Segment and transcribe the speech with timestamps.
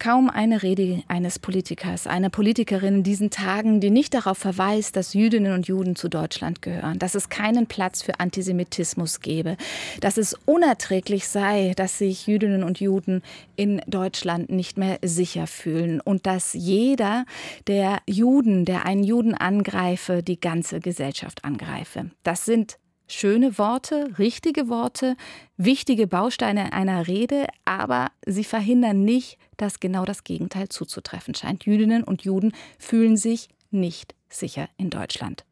[0.00, 5.12] Kaum eine Rede eines Politikers, einer Politikerin in diesen Tagen, die nicht darauf verweist, dass
[5.12, 9.56] Jüdinnen und Juden zu Deutschland gehören, dass es keinen Platz für Antisemitismus gebe,
[10.00, 13.22] dass es unerträglich sei, dass sich Jüdinnen und Juden
[13.56, 17.24] in Deutschland nicht mehr sicher fühlen und dass jeder,
[17.66, 22.12] der Juden, der einen Juden angreife, die ganze Gesellschaft angreife.
[22.22, 22.78] Das sind
[23.10, 25.16] Schöne Worte, richtige Worte,
[25.56, 31.64] wichtige Bausteine einer Rede, aber sie verhindern nicht, dass genau das Gegenteil zuzutreffen scheint.
[31.64, 35.44] Jüdinnen und Juden fühlen sich nicht sicher in Deutschland.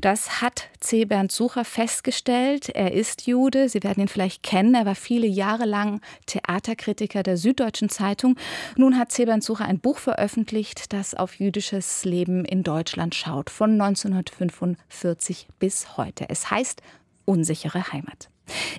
[0.00, 1.04] Das hat C.
[1.04, 2.70] Bernd Sucher festgestellt.
[2.70, 3.68] Er ist Jude.
[3.68, 4.74] Sie werden ihn vielleicht kennen.
[4.74, 8.36] Er war viele Jahre lang Theaterkritiker der Süddeutschen Zeitung.
[8.76, 9.26] Nun hat C.
[9.26, 15.96] Bernd Sucher ein Buch veröffentlicht, das auf jüdisches Leben in Deutschland schaut, von 1945 bis
[15.96, 16.28] heute.
[16.28, 16.82] Es heißt
[17.24, 18.28] unsichere Heimat.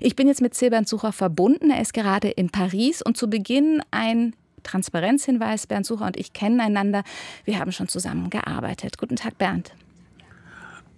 [0.00, 1.70] Ich bin jetzt mit Silbernd Sucher verbunden.
[1.70, 5.66] Er ist gerade in Paris und zu Beginn ein Transparenzhinweis.
[5.66, 7.04] Bernd Sucher und ich kennen einander.
[7.44, 8.98] Wir haben schon zusammen gearbeitet.
[8.98, 9.72] Guten Tag, Bernd.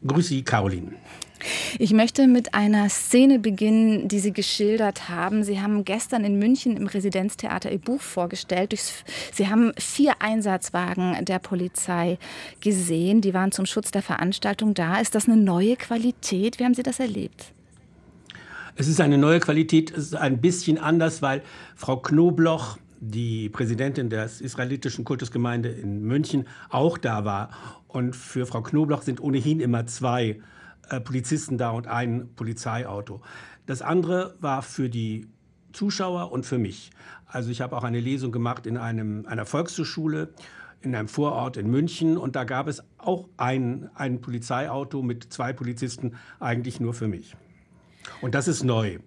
[0.06, 0.92] Grüß Sie, Caroline.
[1.78, 5.44] Ich möchte mit einer Szene beginnen, die Sie geschildert haben.
[5.44, 8.74] Sie haben gestern in München im Residenztheater Ihr Buch vorgestellt.
[9.32, 12.18] Sie haben vier Einsatzwagen der Polizei
[12.60, 13.20] gesehen.
[13.20, 14.98] Die waren zum Schutz der Veranstaltung da.
[14.98, 16.58] Ist das eine neue Qualität?
[16.58, 17.52] Wie haben Sie das erlebt?
[18.76, 19.90] Es ist eine neue Qualität.
[19.90, 21.42] Es ist ein bisschen anders, weil
[21.74, 27.50] Frau Knobloch die Präsidentin der israelitischen Kultusgemeinde in München auch da war.
[27.88, 30.36] Und für Frau Knobloch sind ohnehin immer zwei äh,
[31.00, 33.20] Polizisten da und ein Polizeiauto.
[33.66, 35.28] Das andere war für die
[35.72, 36.90] Zuschauer und für mich.
[37.26, 40.30] Also ich habe auch eine Lesung gemacht in einem, einer Volkshochschule
[40.80, 45.52] in einem Vorort in München und da gab es auch ein, ein Polizeiauto mit zwei
[45.52, 47.36] Polizisten, eigentlich nur für mich.
[48.20, 48.98] Und das ist neu.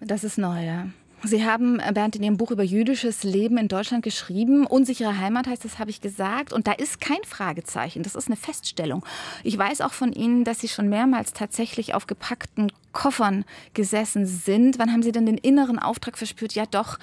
[0.00, 0.88] Das ist neu, ja.
[1.22, 4.66] Sie haben, äh, Bernd, in Ihrem Buch über jüdisches Leben in Deutschland geschrieben.
[4.66, 6.52] Unsichere Heimat heißt das, habe ich gesagt.
[6.52, 8.02] Und da ist kein Fragezeichen.
[8.02, 9.04] Das ist eine Feststellung.
[9.42, 13.44] Ich weiß auch von Ihnen, dass Sie schon mehrmals tatsächlich auf gepackten Koffern
[13.74, 14.78] gesessen sind.
[14.78, 16.52] Wann haben Sie denn den inneren Auftrag verspürt?
[16.54, 16.98] Ja, doch,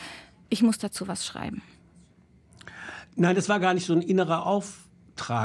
[0.49, 1.61] ich muss dazu was schreiben.
[3.15, 4.82] Nein, das war gar nicht so ein innerer Auftrag,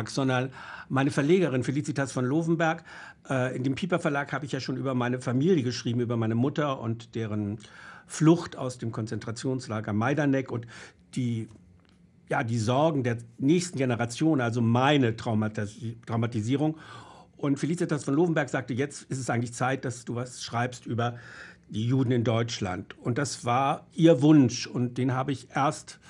[0.08, 0.50] sondern
[0.88, 2.84] meine Verlegerin Felicitas von Lovenberg,
[3.28, 6.34] äh, in dem Pieper Verlag habe ich ja schon über meine Familie geschrieben, über meine
[6.34, 7.58] Mutter und deren
[8.06, 10.66] Flucht aus dem Konzentrationslager Majdanek und
[11.14, 11.48] die,
[12.28, 15.76] ja, die Sorgen der nächsten Generation, also meine Traumatis
[16.06, 16.78] Traumatisierung.
[17.36, 21.16] Und Felicitas von Lovenberg sagte, jetzt ist es eigentlich Zeit, dass du was schreibst über
[21.68, 22.98] die Juden in Deutschland.
[22.98, 26.00] Und das war ihr Wunsch und den habe ich erst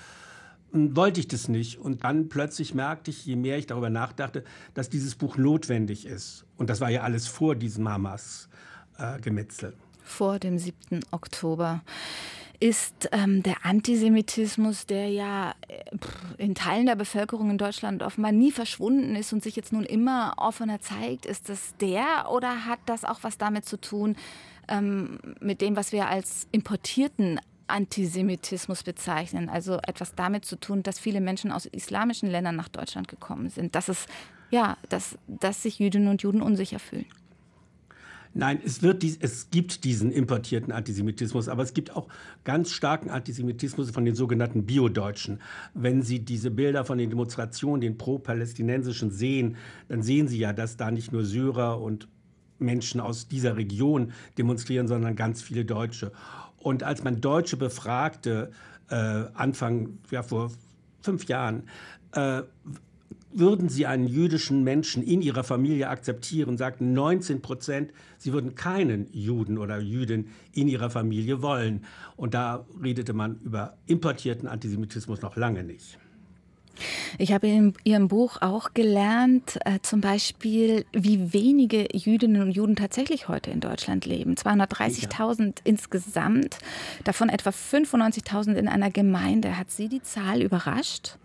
[0.72, 1.78] wollte ich das nicht.
[1.78, 6.44] Und dann plötzlich merkte ich, je mehr ich darüber nachdachte, dass dieses Buch notwendig ist.
[6.56, 9.70] Und das war ja alles vor diesem Hamas-Gemetzel.
[9.70, 11.00] Äh, vor dem 7.
[11.10, 11.82] Oktober
[12.60, 15.84] ist ähm, der Antisemitismus, der ja äh,
[16.38, 20.34] in Teilen der Bevölkerung in Deutschland offenbar nie verschwunden ist und sich jetzt nun immer
[20.38, 24.16] offener zeigt, ist das der oder hat das auch was damit zu tun,
[24.66, 29.48] ähm, mit dem, was wir als importierten Antisemitismus bezeichnen?
[29.48, 33.74] Also etwas damit zu tun, dass viele Menschen aus islamischen Ländern nach Deutschland gekommen sind,
[33.74, 34.06] dass es
[34.50, 37.06] ja, dass, dass sich Jüdinnen und Juden unsicher fühlen.
[38.34, 42.08] Nein, es, wird dies, es gibt diesen importierten Antisemitismus, aber es gibt auch
[42.44, 45.40] ganz starken Antisemitismus von den sogenannten Bio-Deutschen.
[45.74, 49.56] Wenn Sie diese Bilder von den Demonstrationen, den pro-palästinensischen sehen,
[49.88, 52.06] dann sehen Sie ja, dass da nicht nur Syrer und
[52.58, 56.12] Menschen aus dieser Region demonstrieren, sondern ganz viele Deutsche.
[56.58, 58.50] Und als man Deutsche befragte,
[58.90, 58.94] äh,
[59.34, 60.50] Anfang, ja, vor
[61.02, 61.64] fünf Jahren,
[62.12, 62.42] äh,
[63.30, 69.06] würden Sie einen jüdischen Menschen in Ihrer Familie akzeptieren, sagten 19 Prozent, sie würden keinen
[69.12, 71.84] Juden oder Jüdin in ihrer Familie wollen.
[72.16, 75.98] Und da redete man über importierten Antisemitismus noch lange nicht.
[77.18, 82.76] Ich habe in Ihrem Buch auch gelernt, äh, zum Beispiel, wie wenige Jüdinnen und Juden
[82.76, 84.34] tatsächlich heute in Deutschland leben.
[84.34, 85.52] 230.000 ja.
[85.64, 86.58] insgesamt,
[87.04, 89.58] davon etwa 95.000 in einer Gemeinde.
[89.58, 91.16] Hat Sie die Zahl überrascht?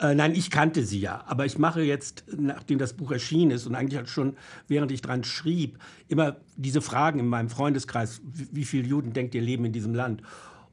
[0.00, 1.24] Äh, nein, ich kannte sie ja.
[1.26, 4.36] Aber ich mache jetzt, nachdem das Buch erschienen ist und eigentlich halt schon,
[4.68, 9.34] während ich dran schrieb, immer diese Fragen in meinem Freundeskreis, wie, wie viele Juden denkt
[9.34, 10.22] ihr leben in diesem Land?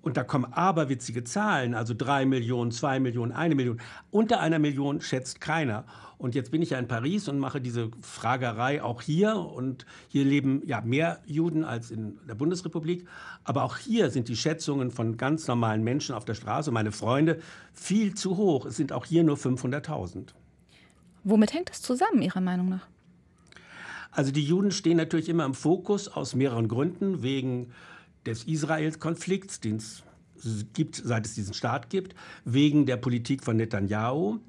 [0.05, 3.81] Und da kommen aberwitzige Zahlen, also drei Millionen, zwei Millionen, eine Million.
[4.11, 5.83] Unter einer Million schätzt keiner.
[6.19, 9.35] Und jetzt bin ich ja in Paris und mache diese Fragerei auch hier.
[9.35, 13.07] Und hier leben ja mehr Juden als in der Bundesrepublik.
[13.45, 17.39] Aber auch hier sind die Schätzungen von ganz normalen Menschen auf der Straße, meine Freunde,
[17.73, 18.67] viel zu hoch.
[18.67, 20.35] Es sind auch hier nur 500.000.
[21.23, 22.85] Womit hängt das zusammen, Ihrer Meinung nach?
[24.11, 27.23] Also die Juden stehen natürlich immer im Fokus aus mehreren Gründen.
[27.23, 27.71] Wegen
[28.25, 30.03] des Israel-Konflikts, den es
[30.73, 34.39] gibt, seit es diesen Staat gibt, wegen der Politik von Netanyahu.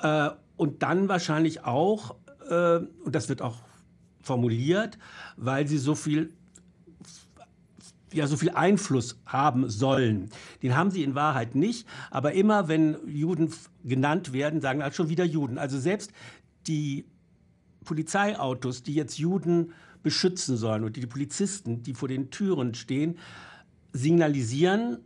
[0.00, 2.16] Äh, und dann wahrscheinlich auch,
[2.48, 3.56] äh, und das wird auch
[4.22, 4.98] formuliert,
[5.36, 6.32] weil sie so viel
[8.12, 10.30] ja so viel Einfluss haben sollen.
[10.62, 13.52] Den haben sie in Wahrheit nicht, aber immer wenn Juden
[13.84, 15.58] genannt werden, sagen halt schon wieder Juden.
[15.58, 16.12] Also selbst
[16.66, 17.04] die
[17.84, 19.72] Polizeiautos, die jetzt Juden
[20.08, 23.18] beschützen sollen und die Polizisten, die vor den Türen stehen,
[23.92, 25.00] signalisieren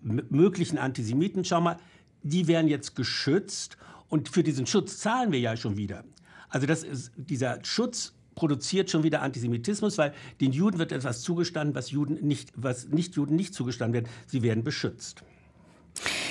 [0.00, 1.76] möglichen Antisemiten, schau mal,
[2.22, 3.76] die werden jetzt geschützt
[4.08, 6.04] und für diesen Schutz zahlen wir ja schon wieder.
[6.48, 11.74] Also das ist, dieser Schutz produziert schon wieder Antisemitismus, weil den Juden wird etwas zugestanden,
[11.74, 14.12] was, Juden nicht, was Nicht-Juden nicht zugestanden wird.
[14.26, 15.22] Sie werden beschützt.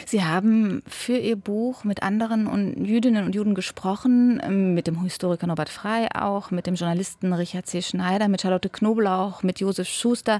[0.09, 5.03] Sie haben für Ihr Buch mit anderen und Jüdinnen und Juden gesprochen, ähm, mit dem
[5.03, 7.83] Historiker Norbert Frey auch, mit dem Journalisten Richard C.
[7.83, 10.39] Schneider, mit Charlotte Knoblauch, mit Josef Schuster.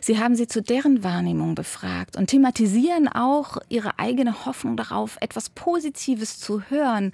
[0.00, 5.50] Sie haben sie zu deren Wahrnehmung befragt und thematisieren auch ihre eigene Hoffnung darauf, etwas
[5.50, 7.12] Positives zu hören,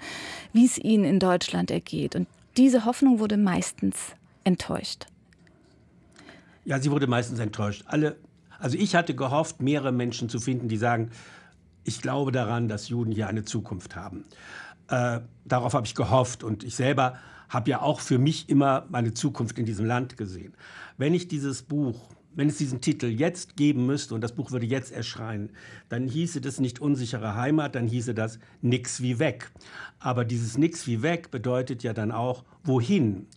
[0.53, 2.15] wie es ihnen in Deutschland ergeht.
[2.15, 3.97] Und diese Hoffnung wurde meistens
[4.45, 5.07] enttäuscht.
[6.63, 7.83] Ja, sie wurde meistens enttäuscht.
[7.85, 8.15] Alle,
[8.59, 11.11] also ich hatte gehofft, mehrere Menschen zu finden, die sagen,
[11.87, 14.25] ich glaube daran, dass Juden hier eine Zukunft haben.
[14.89, 17.17] Äh, darauf habe ich gehofft und ich selber
[17.49, 20.53] habe ja auch für mich immer meine Zukunft in diesem Land gesehen.
[20.97, 24.65] Wenn ich dieses Buch, wenn es diesen Titel jetzt geben müsste und das Buch würde
[24.65, 25.51] jetzt erscheinen,
[25.87, 29.51] dann hieße das nicht unsichere Heimat, dann hieße das nix wie weg.
[29.99, 33.27] Aber dieses nix wie weg bedeutet ja dann auch wohin.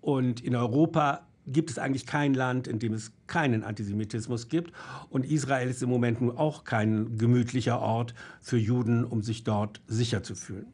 [0.00, 4.72] Und in Europa gibt es eigentlich kein Land, in dem es keinen Antisemitismus gibt.
[5.08, 9.80] Und Israel ist im Moment nun auch kein gemütlicher Ort für Juden, um sich dort
[9.86, 10.66] sicher zu fühlen.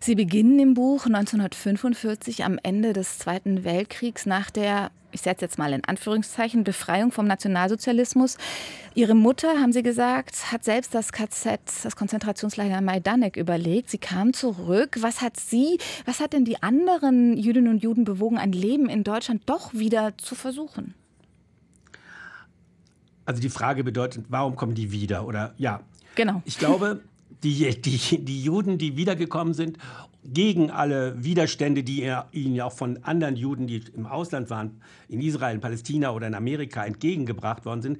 [0.00, 5.58] Sie beginnen im Buch 1945 am Ende des Zweiten Weltkriegs nach der, ich setze jetzt
[5.58, 8.36] mal in Anführungszeichen, Befreiung vom Nationalsozialismus.
[8.94, 13.90] Ihre Mutter, haben Sie gesagt, hat selbst das KZ, das Konzentrationslager Majdanek überlegt.
[13.90, 14.98] Sie kam zurück.
[15.00, 19.04] Was hat Sie, was hat denn die anderen Jüdinnen und Juden bewogen, ein Leben in
[19.04, 20.94] Deutschland doch wieder zu versuchen?
[23.24, 25.26] Also die Frage bedeutet, warum kommen die wieder?
[25.26, 25.80] Oder ja.
[26.16, 26.42] Genau.
[26.44, 27.00] Ich glaube,
[27.42, 29.78] die, die, die Juden, die wiedergekommen sind,
[30.24, 35.20] gegen alle Widerstände, die ihnen ja auch von anderen Juden, die im Ausland waren, in
[35.20, 37.98] Israel, in Palästina oder in Amerika entgegengebracht worden sind,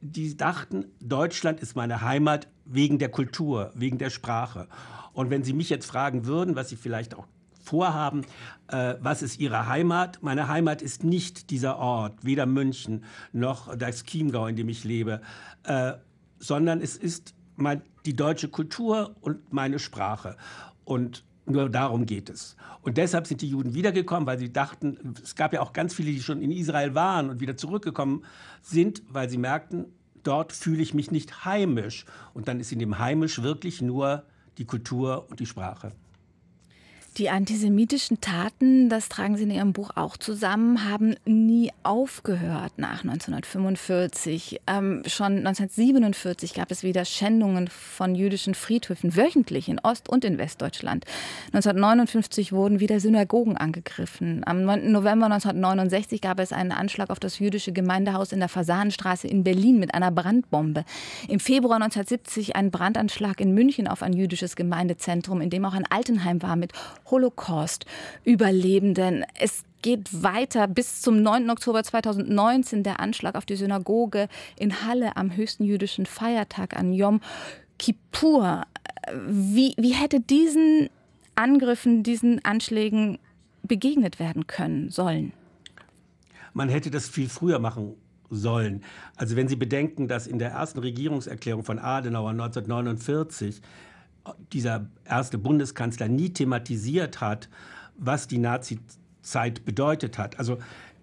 [0.00, 4.68] die dachten, Deutschland ist meine Heimat wegen der Kultur, wegen der Sprache.
[5.12, 7.26] Und wenn Sie mich jetzt fragen würden, was Sie vielleicht auch
[7.62, 8.22] vorhaben,
[8.68, 10.22] äh, was ist Ihre Heimat?
[10.22, 15.20] Meine Heimat ist nicht dieser Ort, weder München noch das Chiemgau, in dem ich lebe,
[15.64, 15.92] äh,
[16.38, 20.36] sondern es ist mein, die deutsche Kultur und meine Sprache.
[20.84, 22.56] Und nur darum geht es.
[22.82, 26.10] Und deshalb sind die Juden wiedergekommen, weil sie dachten, es gab ja auch ganz viele,
[26.10, 28.24] die schon in Israel waren und wieder zurückgekommen
[28.62, 29.86] sind, weil sie merkten,
[30.22, 32.04] dort fühle ich mich nicht heimisch.
[32.34, 34.24] Und dann ist in dem heimisch wirklich nur
[34.58, 35.92] die Kultur und die Sprache.
[37.16, 43.02] Die antisemitischen Taten, das tragen Sie in Ihrem Buch auch zusammen, haben nie aufgehört nach
[43.02, 44.60] 1945.
[44.68, 50.38] Ähm, schon 1947 gab es wieder Schändungen von jüdischen Friedhöfen, wöchentlich in Ost- und in
[50.38, 51.04] Westdeutschland.
[51.46, 54.42] 1959 wurden wieder Synagogen angegriffen.
[54.46, 54.92] Am 9.
[54.92, 59.80] November 1969 gab es einen Anschlag auf das jüdische Gemeindehaus in der Fasanenstraße in Berlin
[59.80, 60.84] mit einer Brandbombe.
[61.28, 65.86] Im Februar 1970 ein Brandanschlag in München auf ein jüdisches Gemeindezentrum, in dem auch ein
[65.90, 66.72] Altenheim war mit
[67.06, 69.24] Holocaust-Überlebenden.
[69.38, 71.50] Es geht weiter bis zum 9.
[71.50, 74.28] Oktober 2019 der Anschlag auf die Synagoge
[74.58, 77.20] in Halle am höchsten jüdischen Feiertag an Yom
[77.78, 78.64] Kippur.
[79.26, 80.90] Wie, wie hätte diesen
[81.34, 83.18] Angriffen, diesen Anschlägen
[83.62, 85.32] begegnet werden können sollen?
[86.52, 87.94] Man hätte das viel früher machen
[88.30, 88.82] sollen.
[89.16, 93.60] Also wenn Sie bedenken, dass in der ersten Regierungserklärung von Adenauer 1949
[94.52, 97.48] dieser erste Bundeskanzler nie thematisiert hat,
[97.96, 100.38] was die Nazizeit bedeutet hat.
[100.38, 100.58] Also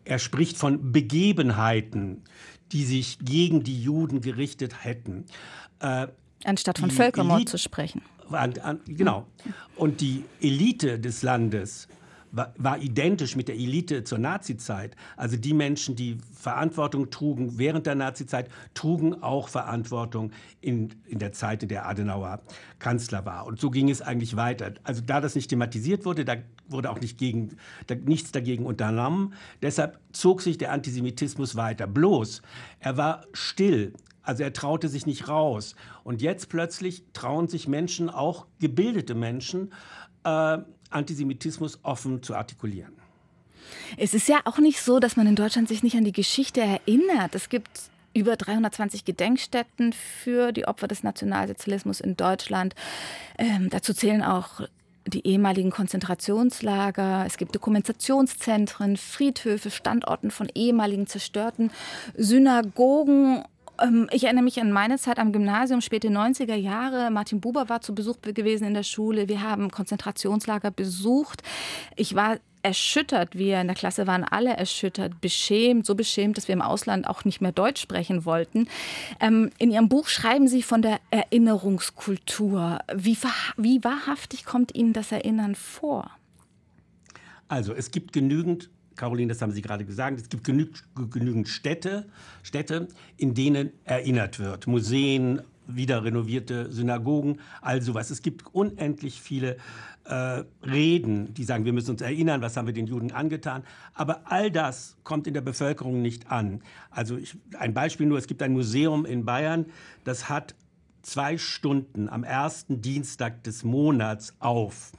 [0.06, 2.24] er spricht von Begebenheiten,
[2.72, 5.26] die sich gegen die Juden gerichtet hätten.
[5.80, 6.08] Äh,
[6.44, 8.02] Anstatt von Völkermord Elite, zu sprechen.
[8.30, 9.26] An, an, genau.
[9.76, 11.88] Und die Elite des Landes
[12.38, 14.96] war, war identisch mit der Elite zur Nazizeit.
[15.18, 21.34] Also die Menschen, die Verantwortung trugen während der Nazizeit, trugen auch Verantwortung in, in der
[21.34, 22.42] Zeit, in der Adenauer
[22.80, 23.46] Kanzler war.
[23.46, 24.74] Und so ging es eigentlich weiter.
[24.84, 26.36] Also da das nicht thematisiert wurde, da
[26.70, 29.34] wurde auch nicht gegen, da, nichts dagegen unternommen.
[29.62, 31.88] Deshalb zog sich der Antisemitismus weiter.
[31.88, 32.42] Bloß,
[32.80, 33.94] er war still.
[34.22, 35.76] Also er traute sich nicht raus.
[36.04, 39.72] Und jetzt plötzlich trauen sich Menschen, auch gebildete Menschen,
[40.26, 40.58] äh,
[40.92, 42.94] Antisemitismus offen zu artikulieren.
[43.98, 46.62] Es ist ja auch nicht so, dass man in Deutschland sich nicht an die Geschichte
[46.62, 47.36] erinnert.
[47.36, 47.70] Es gibt
[48.14, 52.74] über 320 Gedenkstätten für die Opfer des Nationalsozialismus in Deutschland.
[53.38, 54.62] Ähm, dazu zählen auch
[55.06, 61.72] die ehemaligen Konzentrationslager, es gibt Dokumentationszentren, Friedhöfe, Standorten von ehemaligen zerstörten
[62.16, 63.44] Synagogen
[64.12, 67.12] ich erinnere mich an meine Zeit am Gymnasium, späte 90er Jahre.
[67.12, 69.30] Martin Buber war zu Besuch gewesen in der Schule.
[69.30, 71.44] Wir haben Konzentrationslager besucht.
[71.96, 73.38] Ich war erschüttert.
[73.38, 77.24] Wir in der Klasse waren alle erschüttert, beschämt, so beschämt, dass wir im Ausland auch
[77.24, 78.68] nicht mehr Deutsch sprechen wollten.
[79.20, 82.80] Ähm, in Ihrem Buch schreiben Sie von der Erinnerungskultur.
[82.94, 83.18] Wie,
[83.58, 86.12] wie wahrhaftig kommt Ihnen das Erinnern vor?
[87.48, 90.70] Also es gibt genügend Caroline, das haben Sie gerade gesagt, es gibt genü
[91.12, 92.08] genügend Städte,
[92.44, 94.68] Städte, in denen erinnert wird.
[94.68, 98.10] Museen, wieder renovierte Synagogen, all sowas.
[98.10, 99.58] Es gibt unendlich viele
[100.06, 103.64] äh, Reden, die sagen, wir müssen uns erinnern, was haben wir den Juden angetan.
[103.94, 106.62] Aber all das kommt in der Bevölkerung nicht an.
[106.90, 109.66] Also ich, ein Beispiel nur, es gibt ein Museum in Bayern,
[110.04, 110.56] das hat
[111.08, 114.92] zwei Stunden am ersten Dienstag des Monats auf.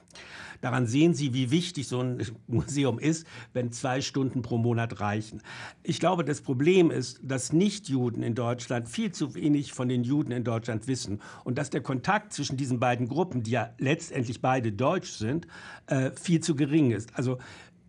[0.61, 5.43] Daran sehen Sie, wie wichtig so ein Museum ist, wenn zwei Stunden pro Monat reichen.
[5.83, 10.33] Ich glaube, das Problem ist, dass Nichtjuden in Deutschland viel zu wenig von den Juden
[10.33, 14.73] in Deutschland wissen und dass der Kontakt zwischen diesen beiden Gruppen, die ja letztendlich beide
[14.73, 15.47] deutsch sind,
[15.87, 17.15] äh, viel zu gering ist.
[17.15, 17.39] Also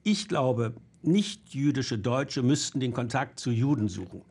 [0.04, 4.22] ich glaube, nicht-jüdische Deutsche müssten den Kontakt zu Juden suchen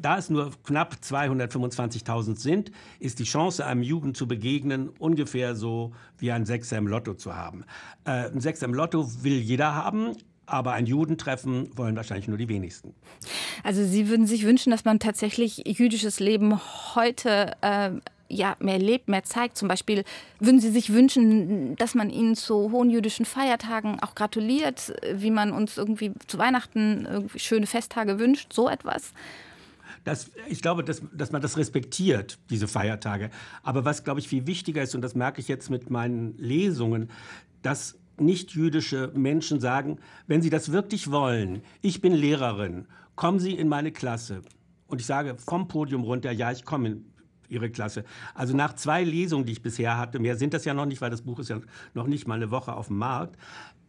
[0.00, 5.92] da es nur knapp 225.000 sind, ist die Chance, einem Juden zu begegnen, ungefähr so
[6.18, 7.64] wie ein Sechser im Lotto zu haben.
[8.04, 12.48] Äh, ein Sechser im Lotto will jeder haben, aber ein Judentreffen wollen wahrscheinlich nur die
[12.48, 12.94] wenigsten.
[13.62, 16.60] Also Sie würden sich wünschen, dass man tatsächlich jüdisches Leben
[16.94, 17.90] heute äh,
[18.28, 19.56] ja, mehr lebt, mehr zeigt.
[19.56, 20.04] Zum Beispiel
[20.40, 25.52] würden Sie sich wünschen, dass man Ihnen zu hohen jüdischen Feiertagen auch gratuliert, wie man
[25.52, 29.12] uns irgendwie zu Weihnachten schöne Festtage wünscht, so etwas?
[30.04, 33.30] Das, ich glaube, dass, dass man das respektiert, diese Feiertage.
[33.62, 37.10] Aber was, glaube ich, viel wichtiger ist, und das merke ich jetzt mit meinen Lesungen,
[37.62, 43.68] dass nicht-jüdische Menschen sagen, wenn sie das wirklich wollen, ich bin Lehrerin, kommen Sie in
[43.68, 44.42] meine Klasse.
[44.86, 47.12] Und ich sage vom Podium runter, ja, ich komme in
[47.48, 48.04] Ihre Klasse.
[48.34, 51.10] Also nach zwei Lesungen, die ich bisher hatte, mehr sind das ja noch nicht, weil
[51.10, 51.60] das Buch ist ja
[51.94, 53.36] noch nicht mal eine Woche auf dem Markt,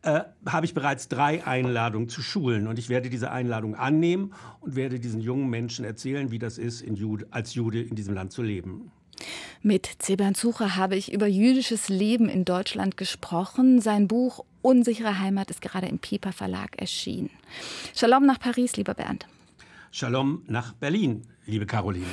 [0.06, 2.68] äh, habe ich bereits drei Einladungen zu Schulen.
[2.68, 6.82] Und ich werde diese Einladung annehmen und werde diesen jungen Menschen erzählen, wie das ist,
[6.82, 8.92] Jude, als Jude in diesem Land zu leben.
[9.62, 13.82] Mit Zeban Zucher habe ich über jüdisches Leben in Deutschland gesprochen.
[13.82, 17.30] Sein Buch Unsichere Heimat ist gerade im Piper Verlag erschienen.
[17.96, 19.28] Shalom nach Paris, lieber Bernd.
[19.92, 22.06] Shalom nach Berlin, liebe Caroline.